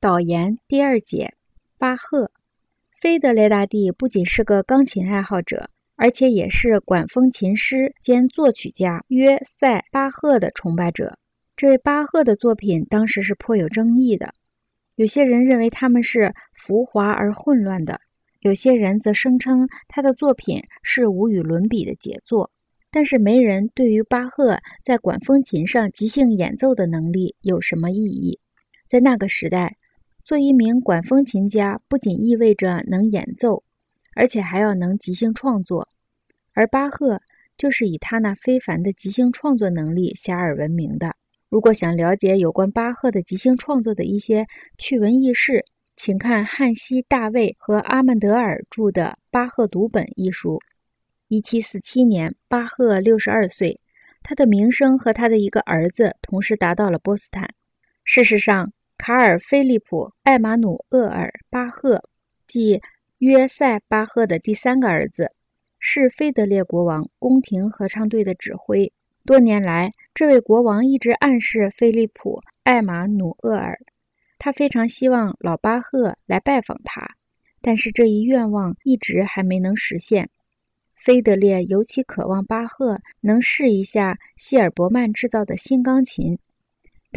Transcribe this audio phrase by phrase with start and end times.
[0.00, 1.34] 导言第二节，
[1.76, 2.30] 巴赫。
[3.00, 11.18] 菲德雷大帝不仅是个钢琴爱好者，而且也是管风琴师兼作曲家约塞巴赫的崇拜者。
[11.56, 14.32] 这位巴赫的作品当时是颇有争议的，
[14.94, 18.00] 有些人认为他们是浮华而混乱的，
[18.38, 22.52] 有些人则声称他的作品是无与伦比的杰作。
[22.92, 28.38] 但是没人对于巴赫在管风琴上即兴演奏的能力有什么异议。
[28.86, 29.76] 在那个时代，
[30.28, 33.62] 做一名管风琴家不仅意味着能演奏，
[34.14, 35.88] 而且还要能即兴创作。
[36.52, 37.22] 而巴赫
[37.56, 41.14] 就是以他那非凡的即兴创作能力遐迩闻名的。
[41.48, 45.64] 如果想了解有关巴赫的即兴创作的一些趣闻轶事，
[45.96, 50.58] 请看汉西·大卫和阿曼德尔著的《巴赫读本》一书。
[51.28, 53.78] 一七四七年，巴赫六十二岁，
[54.22, 57.48] 他的名声和他的一个儿子同时达到了波斯坦。
[58.04, 62.02] 事实上，卡尔·菲利普·艾马努厄尔·巴赫，
[62.46, 62.82] 即
[63.18, 65.30] 约塞巴赫的第三个儿子，
[65.78, 68.92] 是菲德烈国王宫廷合唱队的指挥。
[69.24, 73.78] 多年来，这位国王一直暗示菲利普·艾马努厄尔，
[74.36, 77.14] 他非常希望老巴赫来拜访他，
[77.62, 80.28] 但是这一愿望一直还没能实现。
[80.96, 86.38] 菲德烈尤其渴望巴赫能试一下希尔伯曼制造的新钢琴。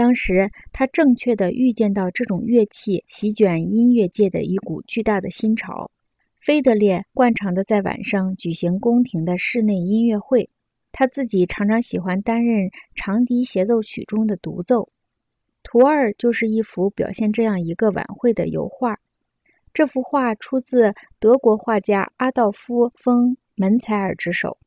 [0.02, 5.92] 当时他正确的预见到这种乐器席卷音乐界的一股巨大的新潮。
[6.40, 10.50] 菲德烈惯常的在晚上举行宫廷的室内音乐会，
[10.92, 14.90] 他自己常常喜欢担任长笛协奏曲中的独奏。
[15.62, 18.98] 图二就是一幅表现这样一个晚会的油画。
[19.72, 23.38] 这幅画出自德国画家阿道夫·丰。
[23.54, 24.58] 门采尔之手，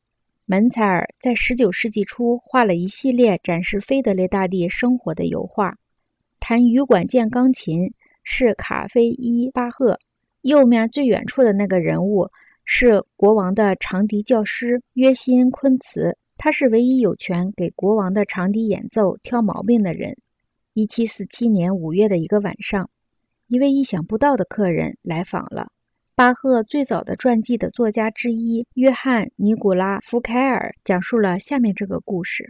[0.47, 5.75] 门采尔在19世纪初画了一系列展示菲德烈大帝生活的油画。
[6.39, 7.91] 弹羽管键钢琴
[8.23, 9.99] 是卡菲伊巴赫，
[10.41, 12.29] 右面最远处的那个人物
[12.63, 20.15] 是国王的长笛教师约辛昆茨，他是唯一有权给国王的长笛演奏挑毛病的人。
[20.75, 22.87] 1747年5月的一个晚上，
[23.47, 25.71] 一位意想不到的客人来访了。
[26.17, 32.49] 巴赫最早的传记的作家之一约翰·尼古拉·福凯尔讲述了下面这个故事：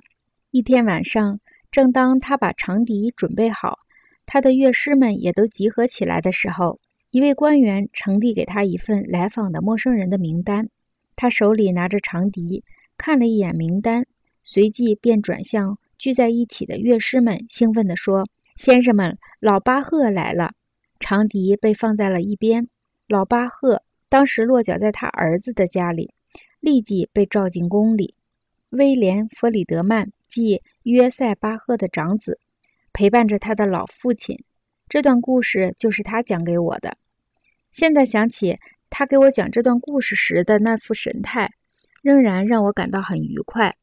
[0.51, 1.39] 一天晚上，
[1.71, 3.79] 正当他把长笛准备好，
[4.27, 6.77] 他的乐师们也都集合起来的时候，
[7.09, 10.69] 一位官员呈递给他一份来访的陌生人的名单。
[11.15, 12.63] 他手里拿着长笛，
[12.99, 14.05] 看了一眼名单，
[14.43, 18.27] 随即便转向聚在一起的乐师们，兴奋地说
[18.57, 20.51] ：“先生们，老巴赫来了！”
[21.01, 22.67] 长笛被放在了一边。
[23.07, 26.13] 老巴赫当时落脚在他儿子的家里，
[26.59, 28.15] 立即被召进宫里。
[28.69, 32.39] 威廉·弗里德曼即约塞巴赫的长子，
[32.91, 34.43] 陪伴着他的老父亲。
[34.89, 36.97] 这段故事就是他讲给我的。
[37.71, 38.57] 现在想起
[38.89, 41.51] 他给我讲这段故事时的那副神态，
[42.01, 43.75] 仍然让我感到很愉快。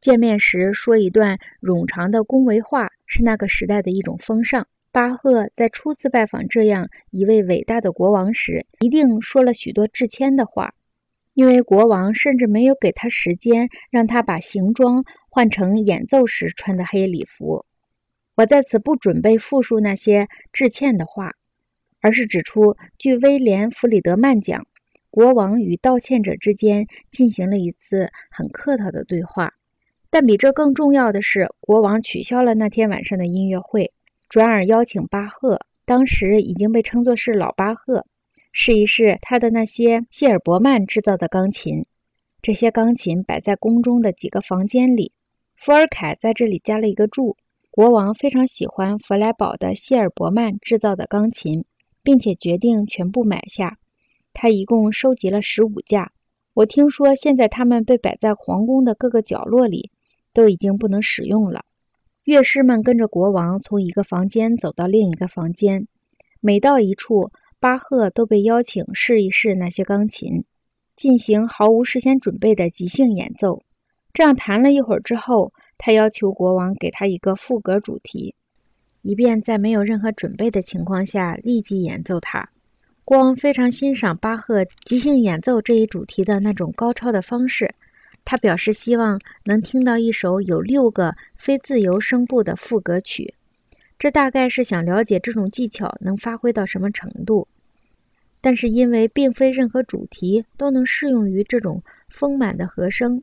[0.00, 4.66] 见面时说一段冗长的恭维话，是那个时代的一种风尚。
[4.90, 10.74] 巴赫在初次拜访这样一位伟大的国王时，一定说了许多致谦的话，
[11.34, 17.66] 因为国王甚至没有给他时间让他把行装换成演奏时穿的黑礼服。
[18.36, 21.32] 我在此不准备复述那些致歉的话，
[22.00, 24.66] 而是指出，据威廉·弗里德曼讲，
[25.10, 29.52] 国王与道歉者之间进行了一次很客套的对话。
[30.08, 33.92] 但比这更重要的是，国王取消了那天晚上的音乐会。
[34.28, 38.04] 转而邀请巴赫，当时已经被称作是老巴赫，
[38.52, 41.86] 试一试他的那些谢尔伯曼制造的钢琴。
[42.42, 45.12] 这些钢琴摆在宫中的几个房间里。
[45.56, 47.36] 福尔凯在这里加了一个注：
[47.70, 51.64] 国王非常喜欢弗莱堡的谢尔伯曼制造的钢琴，
[52.02, 53.78] 并且决定全部买下。
[54.34, 56.12] 他一共收集了十五架。
[56.54, 59.90] 我听说现在他们被摆在皇宫的各个角落里，
[60.32, 61.64] 都已经不能使用了。
[62.28, 65.88] 乐师们跟着国王从一个房间走到另一个房间，
[66.42, 70.44] 每到一处，巴赫都被邀请试一试那些钢琴，
[70.94, 73.62] 进行毫无事先准备的即兴演奏。
[74.12, 78.34] 这样弹了一会儿之后，他要求国王给他一个副歌主题，
[79.00, 82.46] 以便在没有任何准备的情况下立即演奏它。
[83.06, 87.74] 国王非常欣赏巴赫即兴演奏这一主题的那种高超的方式。
[88.30, 93.32] 他表示希望能听到一首有六个非自由声部的副歌曲，
[93.98, 97.48] 这大概是想了解这种技巧能发挥到什么程度。
[98.42, 103.22] 但是因为并非任何主题都能适用于这种丰满的和声，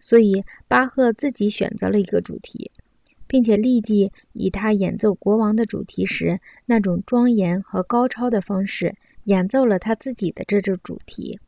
[0.00, 2.70] 所以巴赫自己选择了一个主题，
[3.26, 8.94] 并且立即以他演奏国王的主题时那种庄严和高超的方式
[9.24, 11.38] 演奏了他自己的这支主题，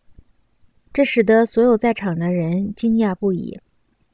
[0.95, 3.59] 这使得所有在场的人惊讶不已。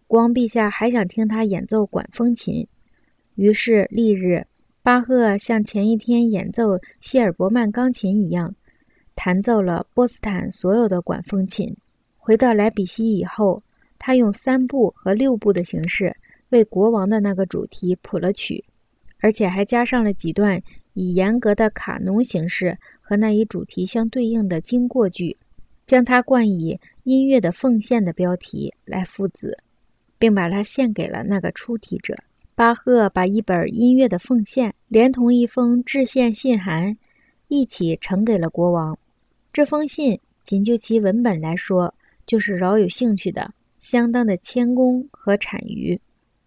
[0.06, 2.67] 国王陛下还想听他演奏管风琴，
[3.35, 4.47] 于是翌日，
[4.82, 8.55] 巴赫像前一天演奏希尔伯曼钢琴一样，
[9.15, 11.77] 弹奏了波斯坦所有的管风琴。
[12.17, 13.62] 回到莱比锡以后，
[13.99, 16.17] 他用三部和六部的形式
[16.49, 18.65] 为国王的那个主题谱了曲，
[19.19, 20.59] 而且还加上了几段
[20.94, 25.37] 以严格的卡农形式和那一主题相对应的经过句，
[25.91, 29.59] 将它冠以“音乐的奉献”的标题来附子。
[30.21, 32.15] 并把它献给了那个出题者。
[32.55, 36.95] 巴赫把一本《音乐的奉献》连同一封致献信函
[37.49, 38.97] 一起呈给了国王。
[39.51, 41.95] 这封信仅就其文本来说，
[42.27, 45.99] 就是饶有兴趣的，相当的谦恭和谄谀。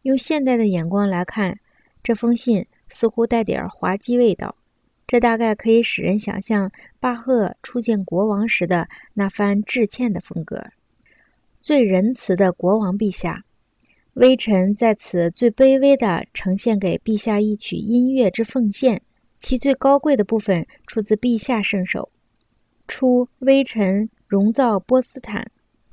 [0.03, 1.57] 用现代的眼光来看，
[2.03, 4.55] 这封信似乎带点滑稽味道。
[5.05, 10.63] 这大概可以使人想象巴赫初见国王时的那番致歉的风格。
[11.61, 13.43] 最仁慈的国王陛下。
[14.13, 19.01] 微臣在此最卑微地呈现给陛下一曲音乐之奉献，
[19.39, 22.11] 其最高贵的部分出自陛下圣手。
[22.87, 25.49] 初，微臣荣造波斯坦，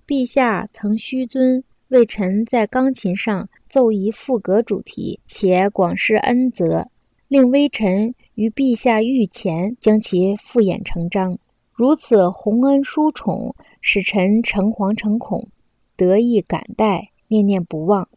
[0.06, 6.90] 陛下曾虚尊为臣在钢琴上奏一赋格主题，且广施恩泽，
[7.26, 11.38] 令微臣于陛下御前将其复演成章。
[11.75, 15.48] 如此洪恩殊宠，使臣诚惶诚恐，
[15.94, 17.10] 得意感戴。
[17.28, 18.08] 念念不忘，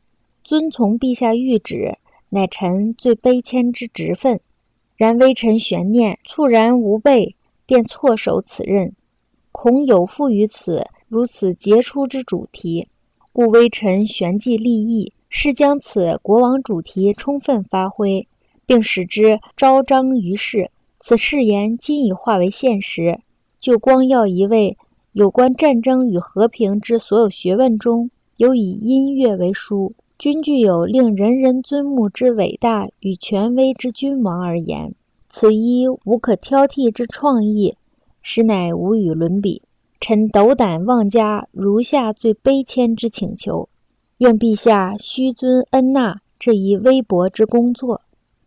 [0.41, 1.97] 遵从陛下谕旨，
[2.29, 4.39] 乃臣最卑谦之职分。
[4.95, 7.35] 然微臣悬念，猝然无备，
[7.65, 8.95] 便错手此任，
[9.51, 12.87] 恐有负于此如此杰出之主题，
[13.33, 18.25] 故微臣旋即立意，是将此国王主题充分发挥，
[18.65, 20.71] 并使之昭彰于世。
[20.99, 23.19] 此誓言今已化为现实。
[23.59, 24.77] 就光耀一位
[25.13, 28.09] 有关战争与和平之所有学问中。
[28.37, 34.95] 有以音乐为书，均具有令人人尊慕之伟大与权威之君王而言，
[35.29, 37.75] 此一无可挑剔之创意，
[38.23, 39.61] 实乃无与伦比。
[40.01, 43.69] 臣斗胆妄加如下最卑谦之请求：
[44.17, 48.01] 愿陛下虚尊恩纳这一微薄之工作，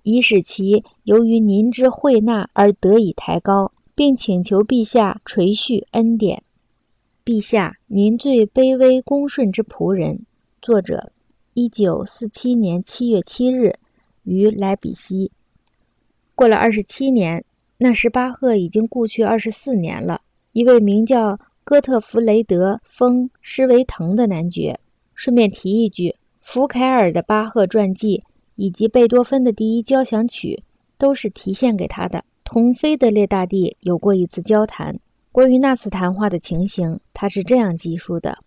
[0.09, 6.45] 以使其由于您之惠纳而得以抬高，并请求陛下垂恤恩典。
[7.25, 10.25] 陛下，您最卑微恭顺之仆人。
[10.63, 11.11] 作者，
[11.55, 13.75] 一九四七年七月七日，
[14.23, 15.33] 于莱比锡。
[16.37, 17.45] 过了二十七年，
[17.79, 20.21] 那时巴赫已经故去二十四年了。
[20.53, 24.79] 一位名叫哥特弗雷德·丰施维滕的男爵。
[25.17, 28.23] 顺便提一句，福凯尔的巴赫传记
[28.57, 30.63] 以及贝多芬的第一交响曲
[30.99, 32.25] 都是题献给他的。
[32.45, 34.99] 同菲德烈大帝有过一次交谈。
[35.33, 38.39] 关于那次谈话的情形，他是这样记述的：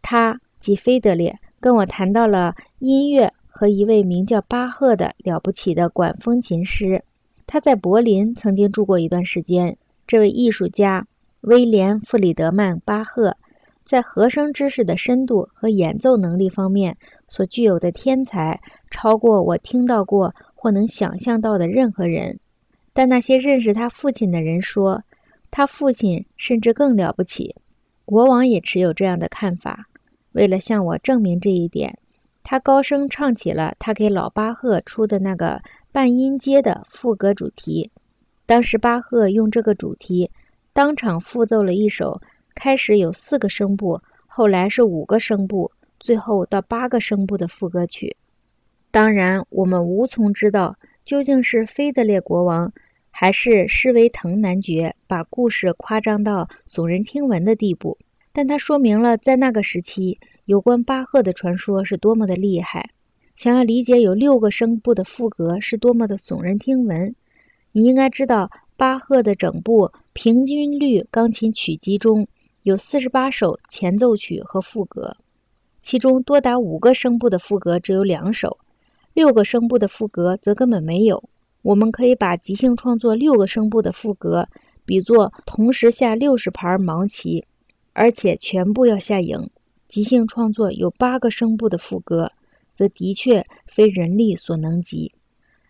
[0.00, 7.04] 他即菲德烈跟我谈到了音乐和一位名叫巴赫的了不起的管风琴师。
[7.46, 9.76] 他在柏林曾经住过一段时间。
[10.06, 11.06] 这位艺术家
[11.42, 13.36] 威廉·弗里德曼·巴赫，
[13.84, 16.96] 在和声知识的深度和演奏能力方面
[17.26, 18.60] 所具有的天才，
[18.92, 22.38] 超过我听到过或能想象到的任何人。
[22.92, 25.02] 但那些认识他父亲的人说。
[25.54, 27.54] 他父亲甚至更了不起，
[28.06, 29.86] 国王也持有这样的看法。
[30.32, 31.98] 为了向我证明这一点，
[32.42, 35.60] 他高声唱起了他给老巴赫出的那个
[35.92, 37.90] 半音阶的副歌主题。
[38.46, 40.30] 当时巴赫用这个主题
[40.72, 42.18] 当场复奏了一首
[42.54, 45.70] 开始有四个声部，后来是五个声部，
[46.00, 48.16] 最后到八个声部的副歌曲。
[48.92, 52.72] 当然，我们无从知道究竟是菲德烈国王。
[53.14, 57.96] 还是施维滕男爵把故事夸张到耸人听闻的地步，
[58.32, 62.88] 但它说明了在那个时期有关巴赫的传说是多么的厉害。
[63.36, 67.14] 想要理解有六个声部的赋格是多么的耸人听闻，
[67.72, 72.26] 你应该知道巴赫的整部平均律钢琴曲集中
[72.64, 75.14] 有四十八首前奏曲和赋格，
[75.82, 78.58] 其中多达五个声部的赋格只有两首，
[79.14, 81.22] 六个声部的副格则根本没有。
[81.62, 84.48] 我们可以把即兴创作六个声部的副格
[84.84, 87.44] 比作同时下六十盘盲棋，
[87.92, 89.48] 而且全部要下赢。
[89.86, 92.32] 即兴创作有八个声部的副格，
[92.74, 95.12] 则的确非人力所能及。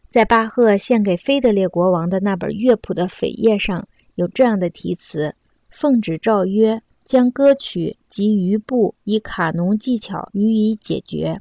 [0.09, 5.35] 在巴赫献给菲德烈国王的那本乐谱的扉页上有这样的题词
[5.69, 11.41] ：“奉旨诏曰，将歌曲及余部以卡农技巧予以解决。”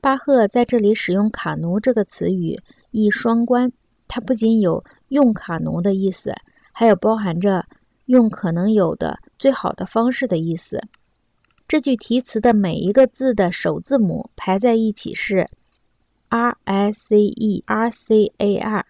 [0.00, 2.58] 巴赫在这里使用“卡奴”这个词语，
[2.90, 3.70] 意双关。
[4.08, 6.34] 它不仅有用卡奴的意思，
[6.72, 7.66] 还有包含着
[8.06, 10.80] 用可能有的最好的方式的意思。
[11.68, 15.46] 这句题词的每一个字的首字母排在一起是
[16.28, 18.86] R I C E R C A R，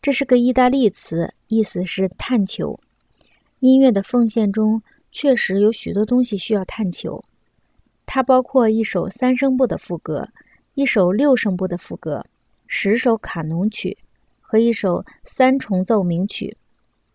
[0.00, 2.78] 这是个意大利词，意思是探求。
[3.58, 4.80] 音乐的奉献中
[5.10, 7.20] 确实有许多东西需要探求，
[8.10, 10.26] 它包括一首三声部的副歌，
[10.72, 12.24] 一首六声部的副歌，
[12.66, 13.96] 十首卡农曲。
[14.40, 16.56] 和一首三重奏鸣曲，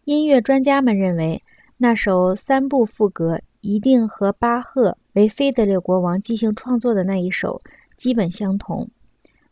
[0.05, 1.41] 音乐专家们认为
[1.77, 7.59] 那首三部副歌一定和巴赫为菲德烈国王即兴创作的那一首
[7.97, 8.87] 基本相同。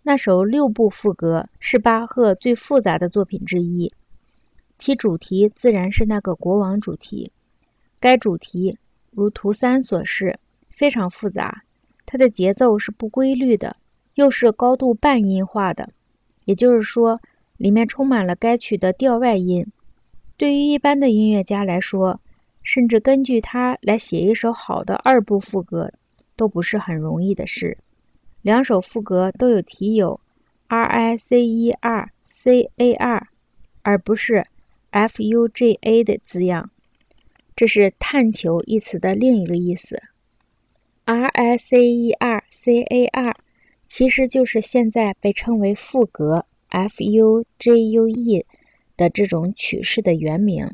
[0.03, 3.91] 那首六部副歌是巴赫最复杂的作品之一，
[4.77, 7.31] 其主题自然是那个国王主题。
[7.99, 8.77] 该主题
[9.09, 10.39] 如图三所示，
[10.81, 11.61] 非常复杂，
[12.07, 13.75] 它的节奏是不规律的，
[14.15, 15.91] 又是高度半音化的，
[16.45, 17.21] 也就是说。
[17.57, 19.63] 里面充满了该曲的调外音，
[20.35, 22.19] 对于一般的音乐家来说，
[22.63, 25.93] 甚至根据它来写一首好的二部副歌，
[26.35, 27.77] 都不是很容易的事。
[28.41, 30.19] 两首副歌都有题有
[30.69, 33.27] R I C E R C A R，
[33.83, 34.43] 而不是
[34.89, 36.71] F U G A 的字样，
[37.55, 40.01] 这是“探求”一词的另一个意思。
[41.05, 43.35] R I C E R C A R
[43.87, 46.45] 其实就是现在被称为副格。
[46.69, 48.45] Fujue
[48.95, 50.71] 的这种曲式的原名，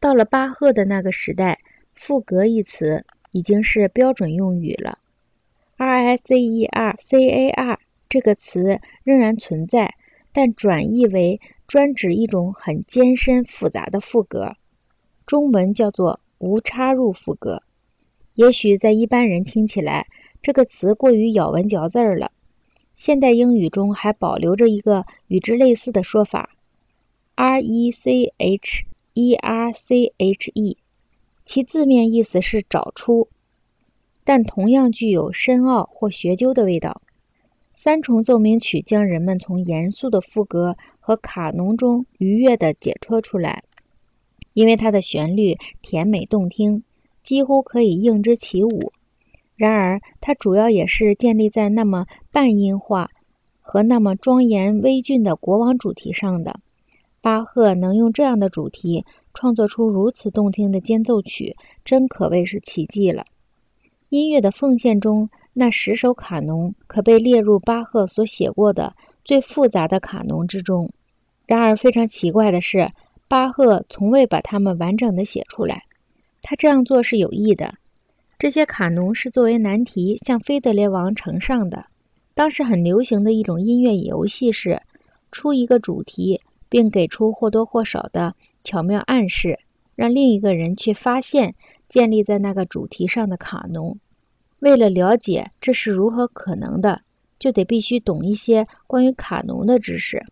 [0.00, 1.58] 到了巴赫的那个时代，
[1.92, 5.00] 赋格一词已经是标准用语了。
[5.76, 9.96] R I C E R C A R 这个词仍然存在，
[10.32, 14.56] 但转译为专指一种很艰深复杂的副格，
[15.26, 17.62] 中文叫做无插入副格。
[18.38, 20.06] 也许在一般人听起来，
[20.40, 22.30] 这个词过于咬文嚼字儿了。
[22.94, 26.50] 现代英语中还保留着一个与之类似的说法
[27.34, 28.84] ，recherche，
[31.44, 33.28] 其字面意思是找出，
[34.22, 37.02] 但同样具有深奥或学究的味道。
[37.74, 43.64] 三重奏鸣曲将人们从严肃的副歌和卡农中愉悦地解脱出来，
[44.52, 46.84] 因为它的旋律甜美动听，
[47.28, 48.90] 几乎可以应之起舞。
[49.54, 53.10] 然而，它主要也是建立在那么半音化
[53.60, 56.58] 和那么庄严威峻的国王主题上的。
[57.20, 59.04] 巴赫能用这样的主题
[59.34, 61.54] 创作出如此动听的间奏曲，
[61.84, 63.26] 真可谓是奇迹了。
[64.08, 70.90] 音乐的奉献中，那十首卡农可被列入巴赫所写过的最复杂的卡农之中。
[71.44, 72.90] 然而，非常奇怪的是，
[73.28, 75.82] 巴赫从未把它们完整的写出来。
[76.48, 77.74] 他这样做是有意的。
[78.38, 81.84] 这些卡农是作为难题向菲德烈王呈上的。
[82.32, 84.80] 当时很流行的一种音乐游戏是
[85.30, 86.40] 出一个主题，
[86.70, 89.58] 并给出或多或少的巧妙暗示，
[89.94, 91.54] 让另一个人去发现
[91.86, 93.98] 建立在那个主题上的卡农。
[94.60, 97.02] 为了了解这是如何可能的，
[97.38, 100.24] 就得必须懂一些关于卡农的知识。